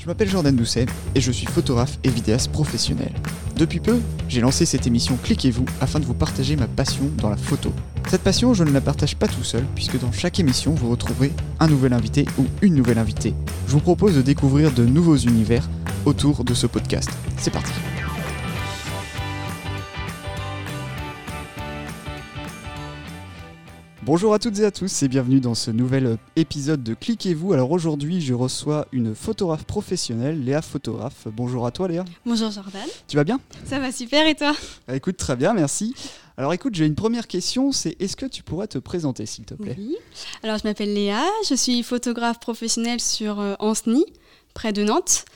[0.00, 3.12] Je m'appelle Jordan Doucet et je suis photographe et vidéaste professionnel.
[3.56, 3.98] Depuis peu,
[4.30, 7.70] j'ai lancé cette émission Cliquez-vous afin de vous partager ma passion dans la photo.
[8.08, 11.32] Cette passion, je ne la partage pas tout seul puisque dans chaque émission, vous retrouverez
[11.58, 13.34] un nouvel invité ou une nouvelle invitée.
[13.66, 15.68] Je vous propose de découvrir de nouveaux univers
[16.06, 17.10] autour de ce podcast.
[17.36, 17.72] C'est parti
[24.02, 27.52] Bonjour à toutes et à tous et bienvenue dans ce nouvel épisode de Cliquez-vous.
[27.52, 31.26] Alors aujourd'hui, je reçois une photographe professionnelle, Léa Photographe.
[31.26, 32.04] Bonjour à toi Léa.
[32.24, 32.86] Bonjour Jordan.
[33.06, 33.40] Tu vas bien?
[33.66, 34.54] Ça va super et toi?
[34.88, 35.94] Bah, Écoute, très bien, merci.
[36.38, 39.52] Alors écoute, j'ai une première question, c'est est-ce que tu pourrais te présenter s'il te
[39.54, 39.76] plaît?
[39.78, 39.96] Oui.
[40.42, 44.06] Alors je m'appelle Léa, je suis photographe professionnelle sur euh, Ancenis,
[44.54, 45.26] près de Nantes,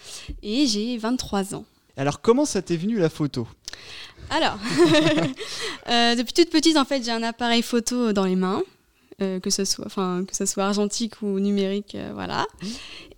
[0.42, 1.66] et j'ai 23 ans.
[1.98, 3.46] Alors comment ça t'est venu la photo?
[4.30, 4.58] Alors,
[5.88, 8.62] euh, depuis toute petite, en fait, j'ai un appareil photo dans les mains.
[9.22, 12.46] euh, que ce soit enfin que ce soit argentique ou numérique euh, voilà.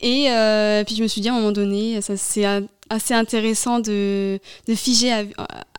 [0.01, 2.45] Et euh, puis je me suis dit à un moment donné ça c'est
[2.91, 4.39] assez intéressant de,
[4.69, 5.25] de figer à,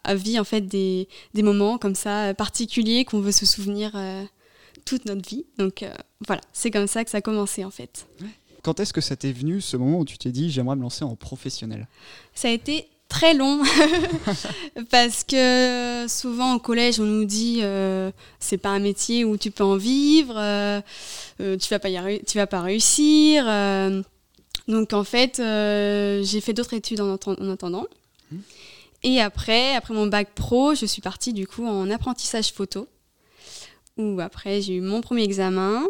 [0.04, 3.92] à vie en fait des, des moments comme ça particuliers qu'on veut se souvenir
[4.86, 5.46] toute notre vie.
[5.60, 5.86] Donc
[6.26, 8.08] voilà c'est comme ça que ça a commencé en fait.
[8.64, 11.04] Quand est-ce que ça t'est venu ce moment où tu t'es dit j'aimerais me lancer
[11.04, 11.88] en professionnel?
[12.34, 13.62] Ça a été très long
[14.90, 19.52] parce que souvent au collège on nous dit euh, c'est pas un métier où tu
[19.52, 20.82] peux en vivre, euh,
[21.42, 23.46] euh, tu vas pas y tu vas pas réussir.
[23.48, 24.02] euh.
[24.68, 27.86] donc en fait j'ai fait d'autres études en, atten- en attendant.
[28.32, 28.42] Mhm.
[29.04, 32.88] Et après, après mon bac pro, je suis partie du coup en apprentissage photo.
[33.98, 35.84] Où après j'ai eu mon premier examen.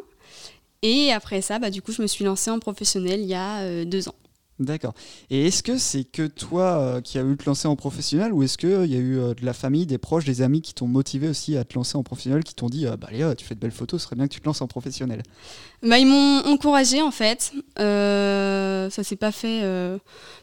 [0.83, 3.83] Et après ça, bah, du coup, je me suis lancée en professionnel il y a
[3.85, 4.15] deux ans.
[4.59, 4.93] D'accord.
[5.29, 8.41] Et est-ce que c'est que toi euh, qui as eu te lancer en professionnel ou
[8.41, 10.87] est-ce qu'il y a eu euh, de la famille, des proches, des amis qui t'ont
[10.87, 13.53] motivé aussi à te lancer en professionnel, qui t'ont dit euh, bah Léa, tu fais
[13.53, 15.21] de belles photos, ce serait bien que tu te lances en professionnel?
[15.83, 17.53] Bah, ils m'ont encouragé en fait.
[17.79, 19.61] Euh, ça s'est pas fait.
[19.61, 19.99] euh,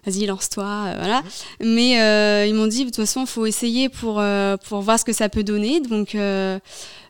[0.07, 1.23] Vas-y, lance-toi, euh, voilà.
[1.61, 5.05] Mais euh, ils m'ont dit de toute façon, faut essayer pour euh, pour voir ce
[5.05, 5.81] que ça peut donner.
[5.81, 6.61] Donc euh,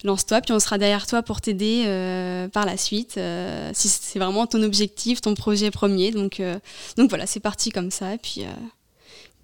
[0.05, 3.17] lance-toi, puis on sera derrière toi pour t'aider euh, par la suite.
[3.19, 6.11] euh, si c'est vraiment ton objectif, ton projet premier.
[6.11, 6.59] Donc euh,
[6.97, 8.15] donc voilà, c'est parti comme ça.
[8.15, 8.53] Et puis euh,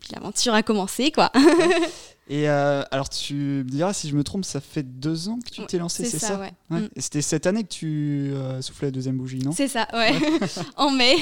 [0.00, 1.30] puis l'aventure a commencé quoi.
[2.30, 5.50] Et euh, alors tu me diras si je me trompe, ça fait deux ans que
[5.50, 6.52] tu Ouais, t'es lancé, c'est ça, ouais.
[6.70, 6.82] Ouais.
[6.82, 6.88] Mm.
[6.96, 9.50] C'était cette année que tu euh, soufflais la deuxième bougie, non?
[9.50, 10.12] C'est ça, ouais.
[10.76, 11.16] en mai.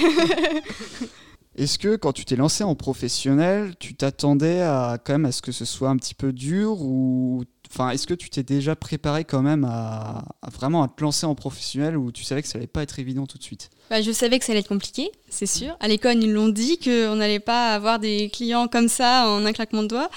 [1.56, 5.40] Est-ce que quand tu t'es lancé en professionnel, tu t'attendais à quand même à ce
[5.40, 9.24] que ce soit un petit peu dur ou enfin est-ce que tu t'es déjà préparé
[9.24, 12.58] quand même à, à vraiment à te lancer en professionnel ou tu savais que ça
[12.58, 13.70] allait pas être évident tout de suite?
[13.90, 15.74] Bah, je savais que ça allait être compliqué, c'est sûr.
[15.80, 19.52] À l'école, ils l'ont dit qu'on n'allait pas avoir des clients comme ça en un
[19.52, 20.10] claquement de doigts.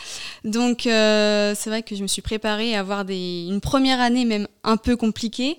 [0.44, 4.25] Donc, euh, c'est vrai que je me suis préparée à avoir des, une première année
[4.25, 5.57] même un peu compliquée.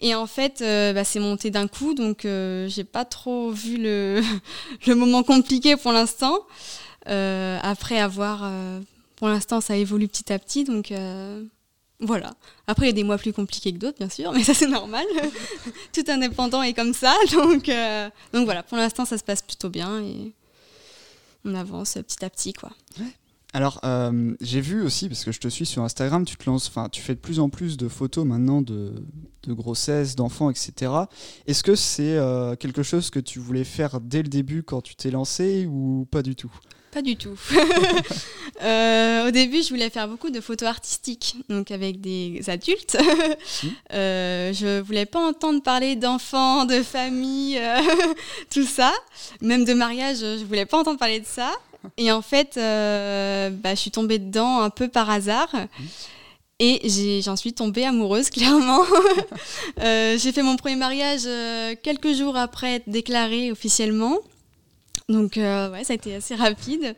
[0.00, 3.76] Et en fait, euh, bah, c'est monté d'un coup, donc euh, j'ai pas trop vu
[3.76, 4.22] le,
[4.86, 6.38] le moment compliqué pour l'instant.
[7.08, 8.80] Euh, après avoir, euh,
[9.16, 11.44] pour l'instant, ça évolue petit à petit, donc euh,
[12.00, 12.34] voilà.
[12.66, 14.66] Après, il y a des mois plus compliqués que d'autres, bien sûr, mais ça c'est
[14.66, 15.04] normal.
[15.92, 17.14] Tout indépendant est comme ça,
[17.68, 18.62] euh, donc voilà.
[18.62, 20.32] Pour l'instant, ça se passe plutôt bien et
[21.44, 22.70] on avance petit à petit, quoi.
[23.52, 26.72] Alors euh, j'ai vu aussi parce que je te suis sur Instagram, tu te lances,
[26.90, 28.94] tu fais de plus en plus de photos maintenant de,
[29.44, 30.90] de grossesse, d'enfants, etc.
[31.46, 32.18] Est-ce que c'est
[32.58, 36.24] quelque chose que tu voulais faire dès le début quand tu t'es lancé ou pas
[36.24, 36.52] du tout?
[36.94, 37.38] Pas du tout.
[38.62, 42.96] Euh, au début, je voulais faire beaucoup de photos artistiques, donc avec des adultes.
[43.92, 47.80] Euh, je voulais pas entendre parler d'enfants, de famille, euh,
[48.50, 48.92] tout ça.
[49.40, 51.50] Même de mariage, je voulais pas entendre parler de ça.
[51.96, 55.50] Et en fait, bah, je suis tombée dedans un peu par hasard.
[56.60, 58.84] Et j'en suis tombée amoureuse, clairement.
[59.78, 61.28] J'ai fait mon premier mariage
[61.82, 64.20] quelques jours après être déclarée officiellement.
[65.08, 66.96] Donc, euh, ouais, ça a été assez rapide.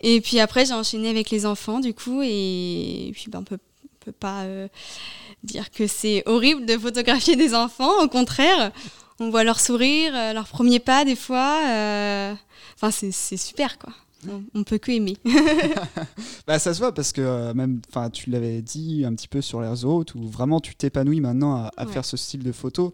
[0.00, 2.22] Et puis après, j'ai enchaîné avec les enfants, du coup.
[2.22, 4.68] Et puis, ben, on peut, on peut pas euh,
[5.44, 8.02] dire que c'est horrible de photographier des enfants.
[8.02, 8.72] Au contraire,
[9.20, 11.60] on voit leur sourire, euh, leur premier pas, des fois.
[11.68, 12.34] euh,
[12.74, 13.92] Enfin, c'est c'est super, quoi.
[14.28, 15.16] On, on peut que aimer.
[16.46, 19.40] Bah ça se voit parce que euh, même, enfin tu l'avais dit un petit peu
[19.40, 21.92] sur les réseaux, où vraiment tu t'épanouis maintenant à, à Ouais.
[21.92, 22.92] faire ce style de photo.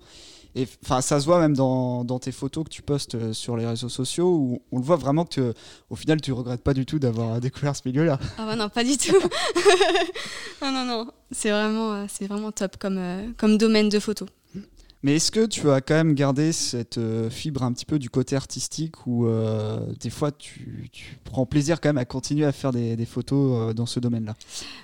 [0.55, 3.67] Et enfin ça se voit même dans, tes photos que tu postes euh, sur les
[3.67, 5.55] réseaux sociaux où on le voit vraiment que
[5.91, 8.19] au final tu regrettes pas du tout d'avoir découvert ce milieu-là.
[8.39, 9.17] Ah ouais, non, pas du tout.
[10.63, 11.07] non, non, non.
[11.31, 14.27] C'est vraiment, euh, c'est vraiment top comme, euh, comme domaine de photo.
[15.03, 18.11] Mais est-ce que tu as quand même gardé cette euh, fibre un petit peu du
[18.11, 22.53] côté artistique où euh, des fois tu, tu prends plaisir quand même à continuer à
[22.53, 24.35] faire des, des photos euh, dans ce domaine-là?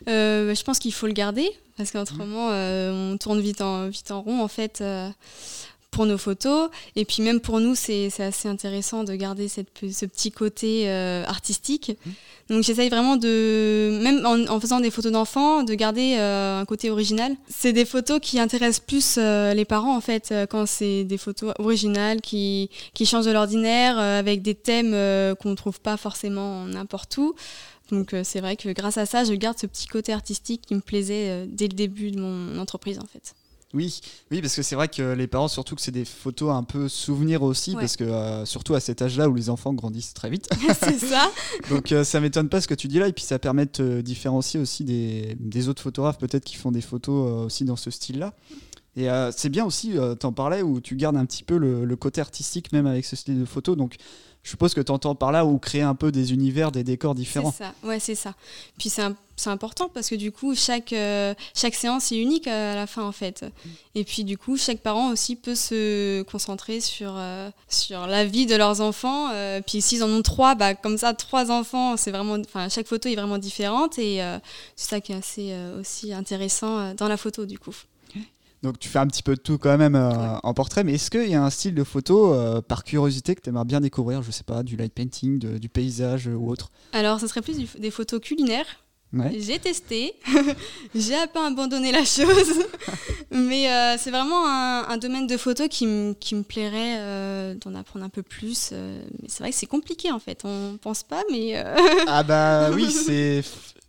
[0.08, 4.12] Euh, je pense qu'il faut le garder parce qu'autrement euh, on tourne vite en, vite
[4.12, 4.82] en rond en fait.
[5.94, 6.70] Pour nos photos.
[6.96, 11.24] Et puis même pour nous, c'est assez intéressant de garder cette, ce petit côté euh,
[11.24, 11.96] artistique.
[12.04, 12.10] Mmh.
[12.50, 16.90] Donc j'essaye vraiment de, même en, faisant des photos d'enfants, de garder euh, un côté
[16.90, 17.36] original.
[17.48, 21.54] C'est des photos qui intéressent plus euh, les parents en fait, quand c'est des photos
[21.58, 24.90] originales qui, qui changent de l'ordinaire, avec des thèmes
[25.36, 27.34] qu'on ne trouve pas forcément n'importe où.
[27.92, 30.80] Donc c'est vrai que grâce à ça, je garde ce petit côté artistique qui me
[30.80, 33.34] plaisait dès le début de mon entreprise en fait.
[33.74, 34.00] Oui,
[34.30, 36.88] oui, parce que c'est vrai que les parents, surtout que c'est des photos un peu
[36.88, 40.48] souvenirs aussi, parce que euh, surtout à cet âge-là où les enfants grandissent très vite.
[40.80, 41.30] c'est ça.
[41.70, 43.70] Donc euh, ça m'étonne pas ce que tu dis là, et puis ça permet de
[43.70, 47.90] te différencier aussi des, autres photographes peut-être qui font des photos euh, aussi dans ce
[47.90, 48.34] style-là.
[48.96, 51.96] Et c'est bien aussi, tu en parlais, où tu gardes un petit peu le, le,
[51.96, 53.74] côté artistique même avec ce style de photo.
[53.74, 53.96] Donc
[54.44, 57.14] je suppose que tu entends par là ou créer un peu des univers, des décors
[57.14, 57.50] différents.
[57.50, 58.34] C'est ça, ouais, c'est ça.
[58.78, 62.86] Puis c'est important parce que du coup, chaque, euh, chaque séance est unique à la
[62.86, 63.46] fin en fait.
[63.94, 68.44] Et puis du coup, chaque parent aussi peut se concentrer sur, euh, sur la vie
[68.44, 69.30] de leurs enfants.
[69.32, 72.86] Euh, puis s'ils en ont trois, bah, comme ça, trois enfants, c'est vraiment, enfin, chaque
[72.86, 74.20] photo est vraiment différente et
[74.76, 77.74] c'est ça qui est assez aussi intéressant dans la photo du coup.
[78.64, 81.10] Donc tu fais un petit peu de tout quand même euh, en portrait, mais est-ce
[81.10, 84.22] qu'il y a un style de photo euh, par curiosité que tu aimerais bien découvrir
[84.22, 86.70] Je sais pas, du light painting, du paysage ou autre?
[86.94, 88.64] Alors ce serait plus des photos culinaires.
[89.38, 90.14] J'ai testé,
[90.94, 92.64] j'ai un peu abandonné la chose,
[93.30, 98.22] mais euh, c'est vraiment un, domaine de photo qui, me plairait d'en apprendre un peu
[98.22, 98.72] plus.
[98.72, 101.62] mais c'est vrai que c'est compliqué en fait, on pense pas, mais...
[102.08, 103.44] ah bah oui, c'est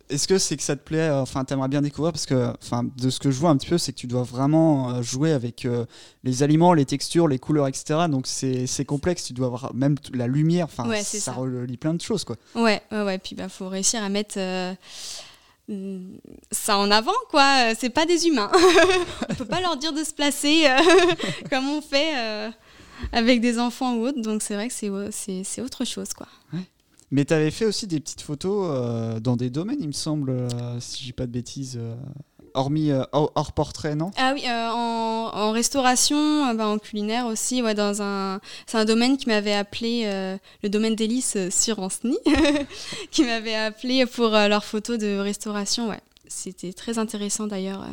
[0.08, 2.12] est-ce que c'est que ça te plaît euh, Enfin, t'aimerais bien découvrir?
[2.12, 4.22] Parce que, enfin, de ce que je vois un petit peu, c'est que tu dois
[4.22, 5.84] vraiment euh, jouer avec euh,
[6.24, 8.06] les aliments, les textures, les couleurs, etc.
[8.08, 9.24] Donc c'est complexe.
[9.24, 10.66] Tu dois avoir même la lumière.
[10.66, 12.36] Enfin, ça, ça, relie plein de choses, quoi.
[12.54, 13.18] Ouais, ouais, ouais.
[13.18, 14.38] Puis bah, faut réussir à mettre
[16.52, 17.74] ça en avant, quoi.
[17.78, 18.50] C'est pas des humains.
[19.30, 20.66] on peut pas leur dire de se placer
[21.50, 22.52] comme on fait
[23.12, 24.20] avec des enfants ou autres.
[24.20, 24.74] Donc c'est vrai que
[25.12, 26.28] c'est autre chose, quoi.
[26.52, 26.60] Ouais.
[27.10, 30.30] Mais tu avais fait aussi des petites photos euh, dans des domaines, il me semble,
[30.30, 31.94] euh, si je dis pas de bêtises, euh,
[32.54, 34.10] hormis hors, portrait, non?
[34.16, 39.28] Ah oui, en, restauration, bah, en culinaire aussi, ouais, dans un, c'est un domaine qui
[39.28, 40.04] m'avait appelé,
[40.62, 42.16] le domaine d'Hélice sur Anceny,
[43.10, 45.88] qui m'avait appelé pour leurs photos de restauration.
[45.90, 46.00] Ouais.
[46.28, 47.86] C'était très intéressant d'ailleurs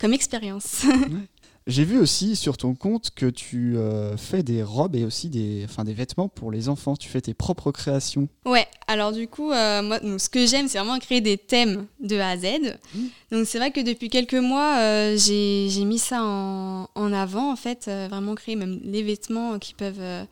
[0.00, 0.84] comme expérience.
[1.68, 5.62] J'ai vu aussi sur ton compte que tu euh, fais des robes et aussi des,
[5.64, 6.96] enfin, des vêtements pour les enfants.
[6.96, 8.28] Tu fais tes propres créations.
[8.44, 12.18] Ouais, alors du coup, euh, moi, ce que j'aime, c'est vraiment créer des thèmes de
[12.18, 12.46] A à Z.
[12.94, 13.00] Mmh.
[13.30, 17.56] Donc c'est vrai que depuis quelques mois, euh, j'ai mis ça en, en, avant, en
[17.56, 20.26] fait, vraiment créer même les vêtements qui peuvent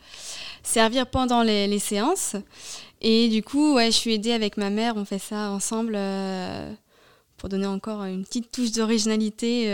[0.64, 2.34] servir pendant les, les, séances.
[3.02, 5.96] Et du coup, ouais, je suis aidée avec ma mère, on fait ça ensemble
[7.36, 9.68] pour donner encore une petite touche d'originalité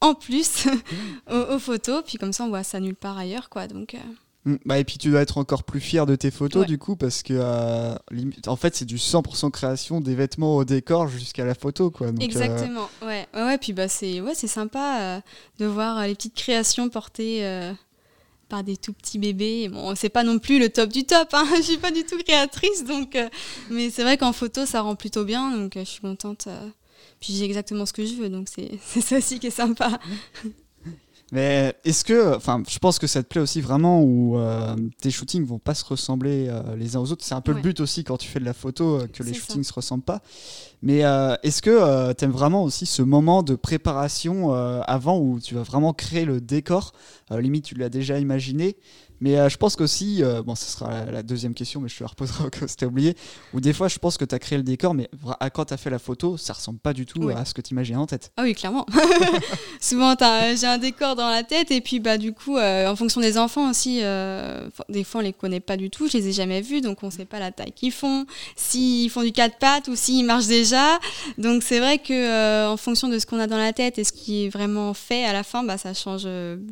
[0.00, 0.66] en plus
[1.30, 2.02] aux, photos.
[2.06, 3.66] Puis comme ça, on voit ça nulle part ailleurs, quoi.
[3.66, 3.94] Donc.
[3.94, 3.98] Euh.
[4.44, 6.96] Mm, bah, et puis tu dois être encore plus fier de tes photos du coup
[6.96, 7.94] parce que euh,
[8.46, 12.06] en fait c'est du 100% création des vêtements au décor jusqu'à la photo quoi.
[12.06, 13.28] Euh, Exactement, ouais.
[13.34, 13.42] ouais.
[13.42, 15.20] Ouais, puis bah c'est ouais, sympa
[15.58, 17.74] de voir les petites créations portées
[18.48, 19.68] par des tout petits bébés.
[19.68, 21.44] Bon, c'est pas non plus le top du top, hein.
[21.58, 23.18] je suis pas du tout créatrice donc
[23.68, 26.48] mais c'est vrai qu'en photo ça rend plutôt bien donc je suis contente
[27.20, 29.98] puis j'ai exactement ce que je veux, donc c'est ça aussi qui est sympa.
[31.32, 35.10] Mais est-ce que, enfin, je pense que ça te plaît aussi vraiment où euh, tes
[35.10, 37.24] shootings vont pas se ressembler euh, les uns aux autres.
[37.24, 39.32] C'est un peu le but aussi quand tu fais de la photo euh, que les
[39.32, 40.22] shootings ne se ressemblent pas.
[40.82, 41.00] Mais
[41.42, 45.92] est-ce que tu aimes vraiment aussi ce moment de préparation avant où tu vas vraiment
[45.92, 46.94] créer le décor?
[47.30, 48.76] Limite, tu l'as déjà imaginé,
[49.20, 52.02] mais euh, je pense qu'aussi, euh, bon, ce sera la, deuxième question, mais je te
[52.02, 53.14] la reposerai au cas où c'était oublié.
[53.52, 55.10] Ou des fois, je pense que tu as créé le décor, mais
[55.52, 57.72] quand tu as fait la photo, ça ressemble pas du tout à ce que tu
[57.72, 58.32] imaginais en tête.
[58.36, 58.86] Ah oui, clairement.
[59.80, 63.20] Souvent, j'ai un décor dans la tête, et puis bah, du coup, euh, en fonction
[63.20, 64.00] des enfants aussi,
[64.88, 67.10] des fois, on les connaît pas du tout, je les ai jamais vus, donc on
[67.10, 70.98] sait pas la taille qu'ils font, s'ils font du quatre pattes ou s'ils marchent déjà.
[71.36, 74.12] Donc c'est vrai que en fonction de ce qu'on a dans la tête et ce
[74.12, 76.26] qui est vraiment fait à la fin, bah, ça change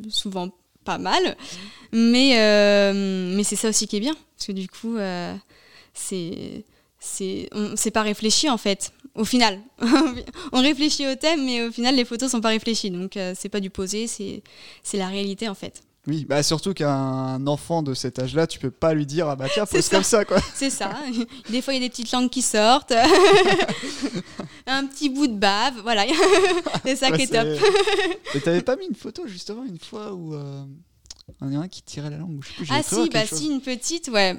[0.09, 0.49] souvent
[0.97, 1.35] mal.
[1.91, 4.15] Mais, euh, mais c'est ça aussi qui est bien.
[4.35, 5.35] Parce que du coup, euh,
[5.93, 6.63] c'est
[6.99, 9.59] c'est pas réfléchi en fait au final
[10.51, 13.47] on réfléchit au thème mais au final les photos sont pas réfléchies donc euh, c'est
[13.47, 18.19] pas du posé c'est la réalité en fait oui, bah surtout qu'un enfant de cet
[18.19, 20.39] âge-là, tu peux pas lui dire ah bah tiens, pose comme ça quoi.
[20.55, 20.91] C'est ça.
[21.49, 22.91] Des fois il y a des petites langues qui sortent,
[24.67, 26.03] un petit bout de bave, voilà.
[26.83, 27.47] c'est ça qui est, top.
[28.33, 30.35] Mais t'avais pas mis une photo justement une fois où
[31.41, 32.39] on a un qui tirait la langue.
[32.41, 34.37] Je sais plus, ah si, bah si, une petite, ouais.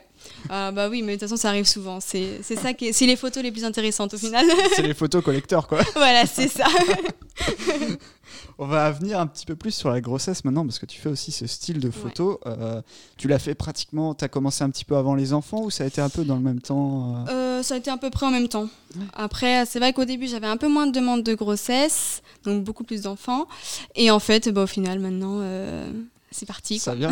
[0.49, 2.01] Ah bah oui, mais de toute façon, ça arrive souvent.
[2.01, 4.47] C'est ça qui c'est les photos les plus intéressantes au final.
[4.77, 5.81] c'est les photos collecteurs, quoi.
[5.95, 6.67] voilà, c'est ça.
[8.59, 11.09] On va venir un petit peu plus sur la grossesse maintenant, parce que tu fais
[11.09, 12.41] aussi ce style de photo.
[12.45, 12.83] Euh,
[13.17, 15.85] tu l'as fait pratiquement, tu as commencé un petit peu avant les enfants ou ça
[15.85, 18.11] a été un peu dans le même temps euh euh, Ça a été à peu
[18.11, 18.69] près en même temps.
[19.15, 22.85] Après, c'est vrai qu'au début, j'avais un peu moins de demandes de grossesse, donc beaucoup
[22.85, 23.47] plus d'enfants.
[23.95, 25.41] Et en fait, bah, au final, maintenant,
[26.33, 26.79] c'est parti.
[26.79, 27.11] Ça vient.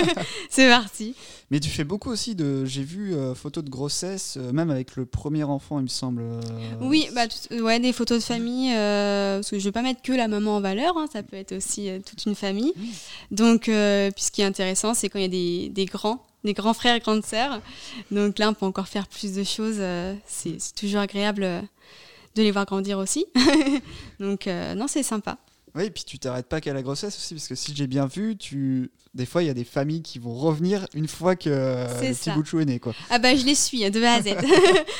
[0.50, 1.14] c'est parti.
[1.50, 2.64] Mais tu fais beaucoup aussi de.
[2.64, 6.22] J'ai vu euh, photos de grossesse, euh, même avec le premier enfant, il me semble.
[6.22, 6.40] Euh,
[6.80, 8.72] oui, bah, ouais, des photos de famille.
[8.72, 11.36] parce que je ne veux pas mettre que la maman en valeur, hein, ça peut
[11.36, 12.72] être aussi toute une famille.
[13.32, 16.52] Donc, puis ce qui est intéressant, c'est quand il y a des, des, grands, des
[16.52, 17.60] grands frères et grandes sœurs.
[18.12, 19.80] Donc là, on peut encore faire plus de choses.
[20.26, 21.42] c'est toujours agréable
[22.36, 23.26] de les voir grandir aussi.
[24.20, 25.38] Donc, non, c'est sympa.
[25.74, 28.06] Oui, et puis tu t'arrêtes pas qu'à la grossesse aussi, parce que si j'ai bien
[28.06, 28.90] vu, tu...
[29.14, 32.30] des fois il y a des familles qui vont revenir une fois que le petit
[32.30, 32.78] bout de est né.
[32.80, 32.92] Quoi.
[33.08, 34.24] Ah bah je les suis hein, de A à Z.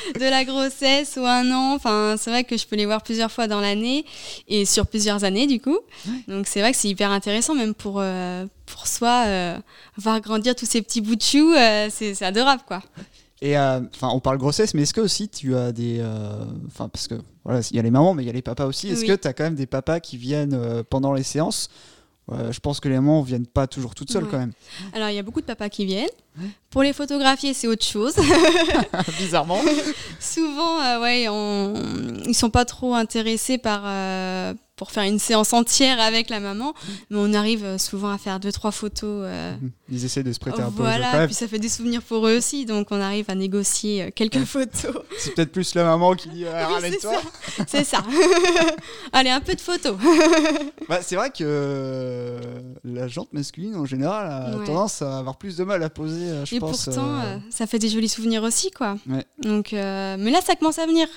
[0.15, 3.31] de la grossesse ou un an, enfin, c'est vrai que je peux les voir plusieurs
[3.31, 4.05] fois dans l'année
[4.47, 5.79] et sur plusieurs années du coup.
[6.27, 9.57] Donc c'est vrai que c'est hyper intéressant même pour, euh, pour soi, euh,
[9.97, 12.81] voir grandir tous ces petits chou, euh, c'est adorable quoi.
[13.41, 15.97] Et euh, enfin, on parle grossesse, mais est-ce que aussi tu as des.
[15.99, 18.43] Euh, enfin, parce que voilà, il y a les mamans, mais il y a les
[18.43, 18.89] papas aussi.
[18.89, 21.69] Est-ce que tu as quand même des papas qui viennent euh, pendant les séances?
[22.29, 24.53] Je pense que les mamans ne viennent pas toujours toutes seules quand même.
[24.93, 26.07] Alors, il y a beaucoup de papas qui viennent.
[26.69, 28.15] Pour les photographier, c'est autre chose.
[29.19, 29.59] Bizarrement.
[30.17, 31.73] Souvent, ouais, on...
[32.25, 33.83] ils sont pas trop intéressés par
[34.81, 36.73] pour faire une séance entière avec la maman,
[37.11, 39.25] mais on arrive euh, souvent à faire deux trois photos.
[39.27, 39.69] Euh, mhm.
[39.91, 40.81] Ils essaient de se prêter un peu.
[40.81, 44.09] Voilà, puis ça fait des souvenirs pour eux aussi, donc on arrive à négocier euh,
[44.09, 45.03] quelques photos.
[45.19, 46.45] C'est peut-être plus la maman qui dit
[46.81, 47.21] oui, toi.
[47.67, 48.03] C'est ça.
[49.13, 49.95] Allez, un peu de photos.
[50.89, 52.39] bah, c'est vrai que
[52.83, 56.55] la jante masculine en général a tendance à avoir plus de mal à poser, je
[56.55, 57.21] Et pourtant,
[57.51, 58.97] ça fait des jolis souvenirs aussi, quoi.
[59.43, 61.07] Donc, mais là, ça commence à venir.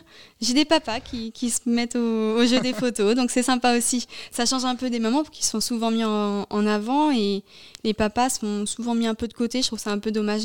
[0.42, 3.53] J'ai des papas qui, qui se mettent au, au jeu des photos, donc c'est sympa
[3.54, 4.06] sympa aussi.
[4.30, 7.42] Ça change un peu des mamans qui sont souvent mis en, avant et
[7.84, 9.62] les papas sont souvent mis un peu de côté.
[9.62, 10.44] Je trouve ça un peu dommage.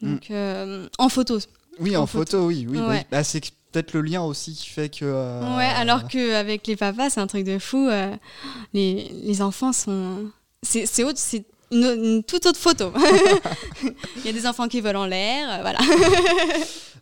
[0.00, 0.32] Donc, mm.
[0.32, 1.38] euh, en photo.
[1.78, 2.66] Oui, en, photo, oui.
[2.68, 2.78] oui
[3.10, 3.40] bah, c'est
[3.72, 5.04] peut-être le lien aussi qui fait que.
[5.04, 7.88] Euh, ouais, alors qu'avec les papas, c'est un truc de fou.
[7.88, 8.14] Euh,
[8.74, 10.30] les, les, enfants sont.
[10.62, 12.92] C'est c'est une, une, toute autre photo.
[14.16, 15.78] Il y a des enfants qui volent en l'air, voilà.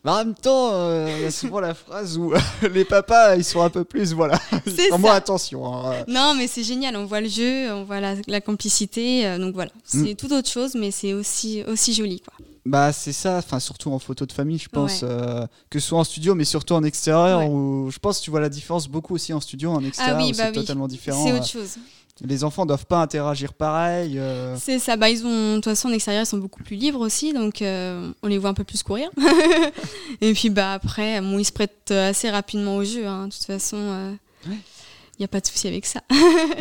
[0.04, 2.32] Mais en même temps, euh, il y a souvent la phrase où
[2.72, 4.40] les papas, ils sont un peu plus, voilà.
[4.66, 5.74] C'est moins attention.
[5.74, 6.04] Hein.
[6.08, 6.96] Non, mais c'est génial.
[6.96, 9.26] On voit le jeu, on voit la, complicité.
[9.26, 10.16] Euh, donc voilà, c'est mm.
[10.16, 12.32] tout autre chose, mais c'est aussi, aussi joli, quoi.
[12.66, 15.98] Bah c'est ça, enfin surtout en photo de famille, je pense, euh, que ce soit
[15.98, 19.14] en studio, mais surtout en extérieur, où je pense que tu vois la différence beaucoup
[19.14, 21.24] aussi en studio, en extérieur, ah oui, bah c'est totalement différent.
[21.24, 21.78] C'est autre chose
[22.24, 24.18] les enfants doivent pas interagir pareil.
[24.18, 24.56] Euh.
[24.58, 27.00] C'est ça, bah, ils ont, de toute façon en extérieur ils sont beaucoup plus libres
[27.00, 29.10] aussi, donc euh, on les voit un peu plus courir.
[30.20, 33.28] et puis bah après, bon, ils se prêtent assez rapidement au jeu, hein.
[33.28, 34.52] de toute façon, il
[35.18, 36.00] n'y a pas de souci avec ça.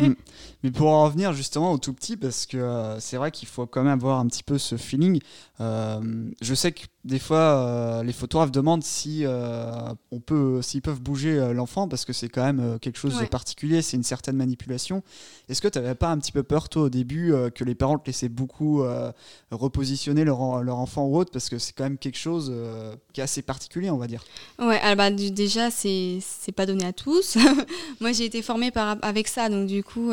[0.00, 0.12] Mm.
[0.62, 3.66] Mais pour en revenir justement au tout petit, parce que euh, c'est vrai qu'il faut
[3.66, 5.20] quand même avoir un petit peu ce feeling.
[5.58, 9.70] je sais que des fois, euh, les photographes demandent si euh,
[10.10, 13.24] on peut, s'ils peuvent bouger euh, l'enfant parce que c'est quand même quelque chose de
[13.24, 15.02] particulier, c'est une certaine manipulation.
[15.48, 17.98] Est-ce que tu n'avais pas un petit peu peur toi au début que les parents
[17.98, 18.84] te laissaient beaucoup
[19.50, 22.52] repositionner leur, leur, enfant ou autre parce que c'est quand même quelque chose
[23.12, 24.22] qui est assez particulier, on va dire?
[24.58, 27.38] Ouais, alors bah, déjà c'est c'est pas donné à tous.
[28.00, 30.10] Moi j'ai été formée par, avec ça, donc du coup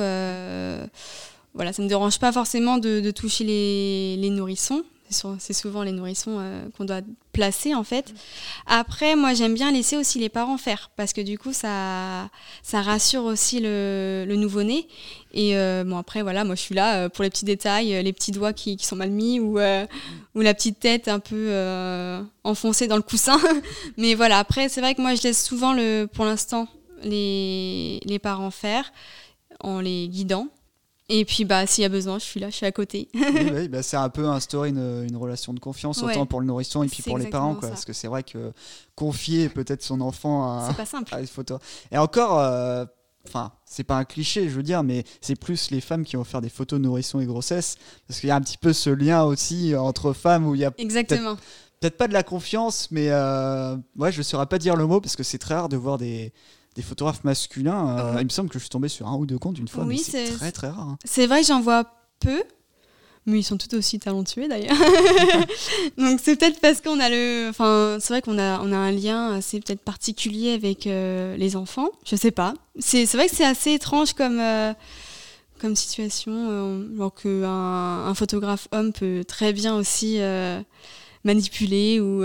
[1.58, 4.84] voilà, ça ne me dérange pas forcément de, toucher les, nourrissons
[5.39, 7.00] c'est souvent les nourrissons euh, qu'on doit
[7.32, 8.13] placer en fait.
[8.65, 12.29] Après, moi j'aime bien laisser aussi les parents faire parce que du coup ça,
[12.62, 14.88] ça rassure aussi le, nouveau-né.
[15.34, 18.13] Et euh, bon après voilà, moi je suis là euh, pour les petits détails, les
[18.13, 21.53] petits doigts qui, sont mal mis ou, ou la petite tête un peu
[22.44, 23.39] enfoncée dans le coussin.
[23.98, 26.67] Mais voilà, après c'est vrai que moi je laisse souvent le, pour l'instant
[27.01, 28.91] les, les parents faire
[29.59, 30.49] en les guidant.
[31.09, 33.07] Et puis, bah, s'il y a besoin, je suis là, je suis à côté.
[33.13, 36.83] oui, bah, c'est un peu instaurer une, une relation de confiance, autant pour le nourrisson
[36.83, 37.55] et puis pour les parents.
[37.55, 38.51] Quoi, parce que c'est vrai que
[38.95, 40.69] confier peut-être son enfant à,
[41.11, 41.59] à une photo.
[41.91, 42.83] Et encore, euh,
[43.25, 46.25] enfin, c'est pas un cliché, je veux dire, mais c'est plus les femmes qui vont
[46.25, 47.77] faire des photos de nourrisson et grossesse.
[48.07, 50.65] Parce qu'il y a un petit peu ce lien aussi entre femmes où il y
[50.65, 50.71] a.
[50.77, 51.37] Exactement.
[51.79, 54.99] Peut-être pas de la confiance, mais euh, ouais, je ne saurais pas dire le mot
[54.99, 56.33] parce que c'est très rare de voir des,
[56.77, 57.98] des photographes masculins.
[57.98, 59.84] Euh, il me semble que je suis tombé sur un ou deux comptes une fois,
[59.84, 60.89] mais c'est très très rare.
[60.89, 60.98] Hein.
[61.03, 62.43] C'est vrai que j'en vois peu,
[63.25, 64.77] mais ils sont tout aussi talentueux d'ailleurs.
[65.98, 68.91] Donc c'est peut-être parce qu'on a le, enfin c'est vrai qu'on a on a un
[68.91, 71.89] lien assez peut-être particulier avec euh, les enfants.
[72.05, 72.53] Je sais pas.
[72.77, 74.72] C'est vrai que c'est assez étrange comme euh,
[75.60, 80.19] comme situation, alors qu'un un photographe homme peut très bien aussi
[81.24, 82.24] manipuler ou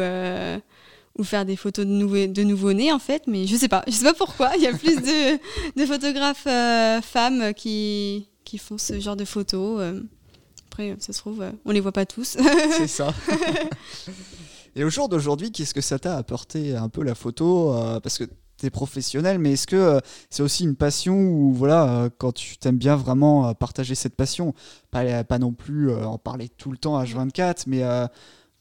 [1.19, 3.93] ou faire des photos de, nouveau, de nouveau-nés en fait, mais je sais pas, je
[3.93, 4.53] sais pas pourquoi.
[4.57, 6.49] Il y a plus de, de photographes
[7.05, 9.83] femmes qui, qui font ce genre de photos.
[10.71, 12.37] Après, ça se trouve, on les voit pas tous.
[12.77, 13.13] C'est ça.
[14.75, 18.25] Et au jour d'aujourd'hui, qu'est-ce que ça t'a apporté un peu la photo Parce que
[18.57, 20.01] tu es professionnel, mais est-ce que
[20.31, 24.55] c'est aussi une passion ou voilà, quand tu t'aimes bien vraiment partager cette passion,
[24.91, 27.83] pas, pas non plus en parler tout le temps H24, mais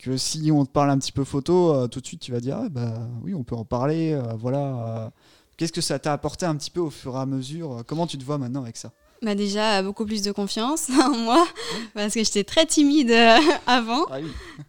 [0.01, 2.57] que si on te parle un petit peu photo, tout de suite tu vas dire
[2.63, 2.93] ah, bah
[3.23, 5.11] oui, on peut en parler, voilà.
[5.57, 8.17] Qu'est-ce que ça t'a apporté un petit peu au fur et à mesure Comment tu
[8.17, 8.91] te vois maintenant avec ça
[9.23, 11.47] bah déjà beaucoup plus de confiance en moi
[11.93, 14.07] parce que j'étais très timide euh, avant.
[14.09, 14.17] Ah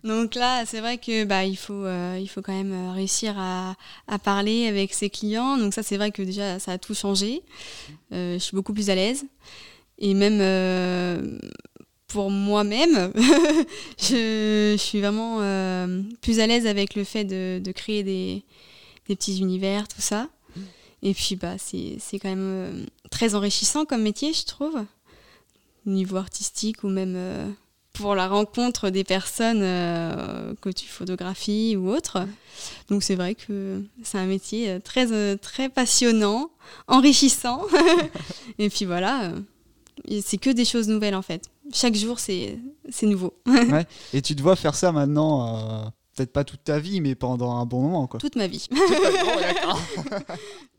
[0.05, 3.35] Donc là, c'est vrai que bah il faut euh, il faut quand même euh, réussir
[3.39, 3.77] à,
[4.09, 5.57] à, parler avec ses clients.
[5.57, 7.43] Donc ça, c'est vrai que déjà ça a tout changé.
[8.11, 9.25] je suis beaucoup plus à l'aise
[9.99, 10.41] et même
[12.13, 13.13] pour moi-même,
[13.99, 15.39] je, suis vraiment
[16.21, 18.45] plus à l'aise avec le fait de, créer des,
[19.05, 20.29] petits univers, tout ça.
[21.03, 24.77] Et puis, bah, c'est quand même euh, très enrichissant comme métier, je trouve,
[25.87, 27.49] au niveau artistique ou même euh,
[27.93, 32.25] pour la rencontre des personnes euh, que tu photographies ou autres.
[32.89, 36.51] Donc, c'est vrai que c'est un métier très, très passionnant,
[36.87, 37.67] enrichissant.
[38.61, 39.33] Et puis voilà,
[40.23, 41.52] c'est que des choses nouvelles en fait.
[41.73, 42.59] Chaque jour, c'est
[43.03, 43.35] nouveau.
[43.47, 43.87] ouais.
[44.13, 47.67] Et tu te vois faire ça maintenant peut-être pas toute ta vie, mais pendant un
[47.67, 48.07] bon moment.
[48.07, 48.21] Quoi.
[48.21, 48.69] Toute ma vie.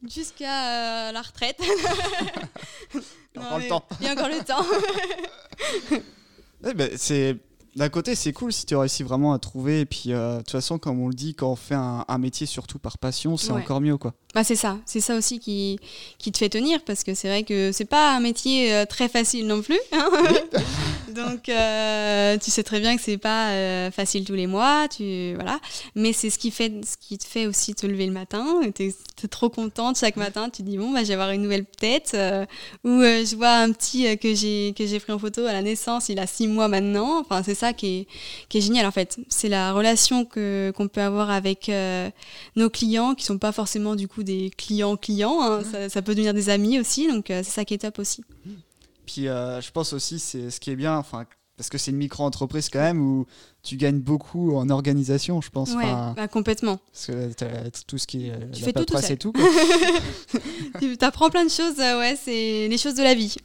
[0.07, 1.59] Jusqu'à euh, la retraite.
[2.93, 3.01] il
[3.35, 3.83] y a encore le temps.
[3.99, 4.63] Il y a encore le temps.
[6.75, 7.37] ben, c'est
[7.75, 9.81] d'un côté, c'est cool si tu réussis vraiment à trouver.
[9.81, 12.45] Et puis, euh, de toute façon, comme on le dit, quand on fait un, métier
[12.45, 13.97] surtout par passion, c'est encore mieux.
[13.97, 14.13] quoi.
[14.33, 14.77] Bah, c'est ça.
[14.85, 15.79] C'est ça aussi qui,
[16.17, 16.83] qui te fait tenir.
[16.85, 19.79] Parce que c'est vrai que c'est pas un métier euh, très facile non plus.
[19.91, 20.09] Hein.
[21.13, 24.88] Donc, euh, tu sais très bien que c'est pas facile tous les mois.
[24.88, 25.60] Tu, voilà.
[25.96, 28.46] Mais c'est ce qui, fait, ce qui te fait aussi te lever le matin.
[28.75, 30.50] Tu es, trop contente chaque matin.
[30.50, 32.15] Tu dis, bon, bah, je vais avoir une nouvelle tête.
[32.84, 36.27] ou je vois un petit que j'ai pris en photo à la naissance, il a
[36.27, 37.20] six mois maintenant.
[37.20, 38.08] Enfin, c'est qui
[38.51, 39.20] est, génial en fait.
[39.29, 42.10] C'est la relation que, qu'on peut avoir avec euh,
[42.55, 45.62] nos clients, qui sont pas forcément du coup des clients-clients, hein.
[45.89, 48.23] ça, peut devenir des amis aussi, donc euh, c'est ça qui est top aussi.
[49.05, 51.25] Puis euh, je pense aussi, c'est ce qui est bien, enfin,
[51.57, 53.25] parce que c'est une micro-entreprise quand même où
[53.61, 55.73] tu gagnes beaucoup en organisation, je pense.
[55.73, 56.79] Ouais, bah, complètement.
[56.91, 59.33] Parce que tout ce qui est tu fais tout, tout tout.
[60.79, 63.35] tu apprends plein de choses, ouais, c'est les choses de la vie.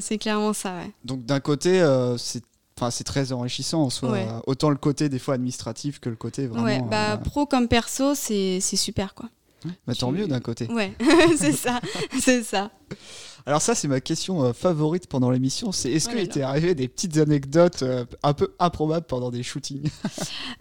[0.00, 0.90] C'est clairement ça, ouais.
[1.04, 1.84] Donc d'un côté,
[2.18, 2.42] c'est
[2.78, 4.42] Enfin, c'est très enrichissant en soi.
[4.46, 6.64] Autant le côté des fois administratif que le côté vraiment.
[6.64, 9.30] Ouais, bah, euh, pro comme perso, c'est super quoi.
[9.86, 10.66] Bah, tant mieux d'un côté.
[10.68, 10.92] Ouais,
[11.36, 11.80] c'est ça,
[12.20, 12.70] c'est ça.
[13.48, 15.70] Alors ça, c'est ma question euh, favorite pendant l'émission.
[15.70, 19.88] C'est est-ce qu'il t'est arrivé des petites anecdotes euh, un peu improbables pendant des shootings?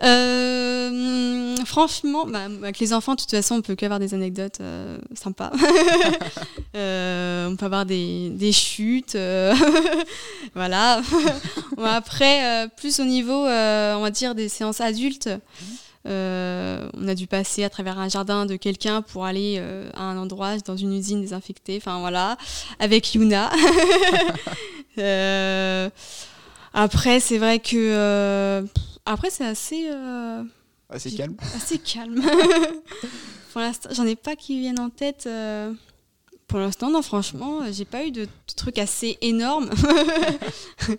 [0.03, 4.60] Euh, Franchement, bah, avec les enfants, de toute façon, on peut qu'avoir des anecdotes
[5.15, 5.51] sympas.
[6.75, 9.17] on peut avoir des, des chutes,
[10.53, 11.01] voilà.
[11.84, 15.29] après, plus au niveau, on va dire, des séances adultes.
[16.05, 20.03] Euh, on a dû passer à travers un jardin de quelqu'un pour aller euh, à
[20.03, 21.77] un endroit dans une usine désinfectée.
[21.77, 22.37] Enfin voilà,
[22.79, 23.51] avec Yuna.
[24.97, 25.89] Euh,
[26.73, 28.63] après, c'est vrai que
[29.05, 29.89] après c'est assez
[30.89, 31.35] assez calme.
[31.53, 32.21] Assez calme.
[33.51, 35.27] pour l'instant, j'en ai pas qui viennent en tête.
[36.47, 39.69] Pour l'instant, non, franchement, j'ai pas eu de, de trucs assez énormes.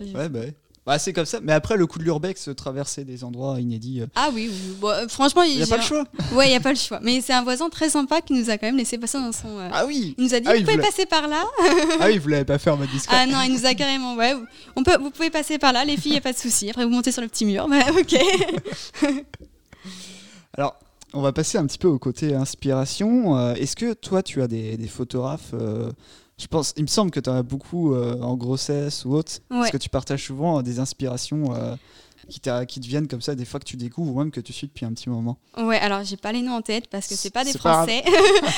[0.00, 0.54] ouais, bah ouais.
[0.86, 1.40] Bah, c'est comme ça.
[1.42, 4.02] Mais après, le coup de l'urbex, euh, traverser des endroits inédits.
[4.02, 4.50] Euh, ah oui,
[4.82, 6.04] euh, franchement, il n'y a pas le choix.
[6.32, 7.00] Ouais, il n'y a pas le choix.
[7.02, 9.48] Mais c'est un voisin très sympa qui nous a quand même laissé passer dans son.
[9.72, 11.42] Ah oui Il nous a dit, ah, vous pouvez passer par là.
[12.00, 13.16] ah oui, vous l'avez pas fait en mode discret.
[13.18, 14.14] Ah non, il nous a carrément.
[14.14, 14.34] Ouais,
[14.76, 16.68] on peut, vous pouvez passer par là, les filles, il n'y a pas de souci.
[16.68, 17.66] Après, vous montez sur le petit mur.
[17.66, 18.14] Bah, ok.
[20.58, 20.76] Alors,
[21.14, 23.54] on va passer un petit peu au côté inspiration.
[23.54, 25.54] Est-ce que toi, tu as des, des photographes
[26.38, 29.34] je pense, il me semble que tu en as beaucoup euh, en grossesse ou autre,
[29.48, 31.76] parce que tu partages souvent euh, des inspirations euh,
[32.28, 34.52] qui, qui te viennent comme ça, des fois que tu découvres ou même que tu
[34.52, 35.38] suis depuis un petit moment.
[35.56, 38.02] Ouais, alors j'ai pas les noms en tête parce que c'est pas des Français.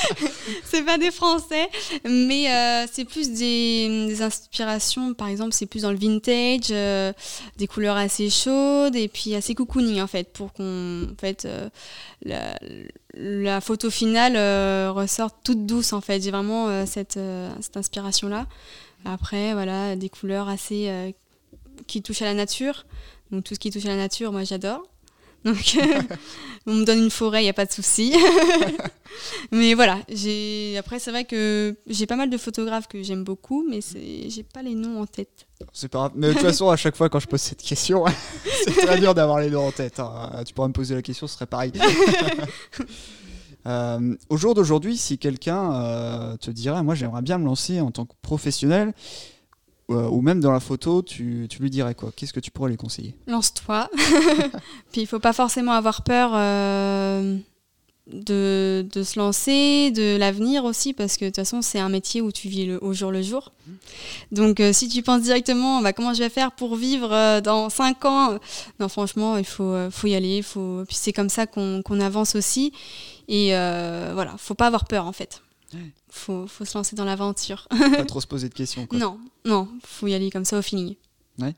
[0.65, 1.69] c'est pas des Français,
[2.05, 5.15] mais c'est plus des, inspirations.
[5.15, 10.01] Par exemple, c'est plus dans le vintage, des couleurs assez chaudes et puis assez cocooning
[10.01, 11.47] en fait, pour qu'on, en fait,
[12.23, 12.57] la,
[13.17, 16.23] la photo finale euh, ressort toute douce en fait.
[16.23, 18.47] J'ai vraiment euh, cette, euh, cette inspiration là.
[19.05, 21.15] Après voilà des couleurs assez
[21.87, 22.87] qui touchent à la nature.
[23.31, 24.83] Donc tout ce qui touche à la nature, moi j'adore.
[25.45, 25.79] Donc,
[26.67, 28.13] on me donne une forêt, il n'y a pas de souci.
[29.53, 33.65] mais voilà, j'ai après c'est vrai que j'ai pas mal de photographes que j'aime beaucoup,
[33.69, 33.79] mais
[34.29, 35.47] j'ai pas les noms en tête.
[35.73, 36.13] C'est pas grave.
[36.17, 38.05] Mais de toute façon, à chaque fois quand je pose cette question,
[38.65, 40.01] c'est très dur d'avoir les noms en tête.
[40.01, 40.43] Hein.
[40.45, 41.73] Tu pourrais me poser la question, ce serait pareil.
[43.67, 47.91] Euh, au jour d'aujourd'hui, si quelqu'un euh, te dirait, moi j'aimerais bien me lancer en
[47.91, 48.93] tant que professionnel, euh,
[49.89, 52.11] ou même dans la photo, tu, tu lui dirais quoi?
[52.15, 53.15] Qu'est-ce que tu pourrais lui conseiller?
[53.27, 53.89] Lance-toi.
[54.93, 56.33] Puis il faut pas forcément avoir peur
[58.07, 62.21] de, de, se lancer, de l'avenir aussi, parce que de toute façon, c'est un métier
[62.21, 63.53] où tu vis au jour le jour.
[64.33, 68.39] Donc, si tu penses directement, bah, comment je vais faire pour vivre dans 5 ans?
[68.81, 70.43] Non, franchement, il faut, faut y aller.
[70.43, 70.83] Faut...
[70.87, 72.73] Puis c'est comme ça qu'on avance aussi.
[73.29, 75.43] Et euh, voilà, faut pas avoir peur en fait.
[76.09, 77.67] Faut, faut se lancer dans l'aventure.
[77.69, 78.87] pas trop se poser de questions.
[78.87, 78.99] Quoi.
[78.99, 80.97] Non, non, faut y aller comme ça au feeling.
[81.39, 81.55] Ouais.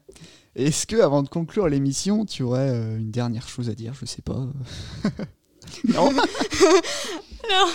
[0.57, 3.95] Est-ce que avant de conclure l'émission, tu aurais euh, une dernière chose à dire?
[3.95, 4.35] Je sais pas.
[5.85, 6.13] non.
[6.13, 7.67] non.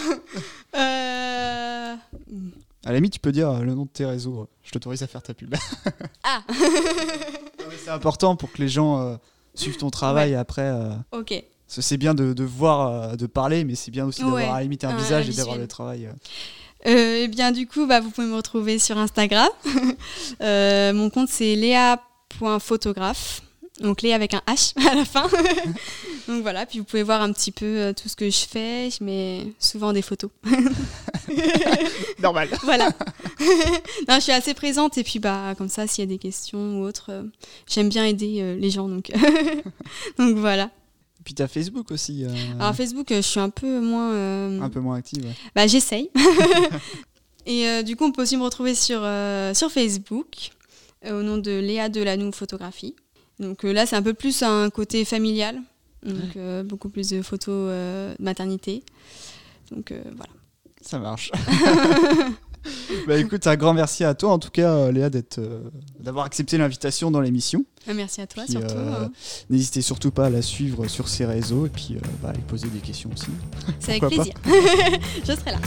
[0.75, 1.95] Euh...
[2.85, 4.49] À la limite, tu peux dire euh, le nom de tes réseaux.
[4.63, 5.55] Je t'autorise à faire ta pub.
[6.23, 6.43] ah.
[7.83, 9.17] c'est important pour que les gens
[9.55, 10.71] suivent ton travail après.
[11.11, 14.63] Ok c'est bien de, voir, euh, de parler, mais c'est bien aussi d'avoir à la
[14.63, 16.07] limite un visage et d'avoir le travail.
[16.07, 16.11] Euh.
[16.85, 19.49] Euh, et bien du coup, bah, vous pouvez me retrouver sur Instagram.
[20.41, 23.41] mon compte c'est léa.photographe.
[23.79, 25.27] Donc Léa avec un H à la fin.
[26.27, 28.89] Donc voilà, puis vous pouvez voir un petit peu tout ce que je fais.
[28.91, 30.29] Je mets souvent des photos.
[32.21, 32.49] Normal.
[32.63, 32.91] Voilà.
[34.07, 36.79] non, je suis assez présente et puis bah comme ça, s'il y a des questions
[36.79, 37.25] ou autres,
[37.67, 38.87] j'aime bien aider les gens.
[38.87, 39.11] Donc,
[40.19, 40.69] donc voilà.
[41.23, 42.25] Puis tu as Facebook aussi.
[42.25, 44.11] Euh, Alors Facebook, euh, je suis un peu moins...
[44.11, 46.09] Euh, un peu moins active, Bah j'essaye.
[47.45, 49.01] Et du coup, on peut aussi me retrouver sur,
[49.53, 50.51] sur Facebook,
[51.05, 52.95] au nom de Léa Delanou Photographie.
[53.37, 55.59] Donc là, c'est un peu plus un côté familial,
[56.03, 58.81] donc beaucoup plus de photos de maternité.
[59.71, 60.31] Donc voilà.
[60.79, 61.31] Ça marche.
[63.07, 65.59] bah écoute, un grand merci à toi en tout cas, euh, Léa, d'être, euh,
[65.99, 67.65] d'avoir accepté l'invitation dans l'émission.
[67.87, 68.75] Ah, merci à toi surtout.
[68.75, 69.11] Euh, hein.
[69.49, 72.67] N'hésitez surtout pas à la suivre sur ses réseaux et puis bah, à lui poser
[72.67, 73.27] des questions aussi.
[73.79, 74.33] C'est avec plaisir.
[75.25, 75.59] Je serai là.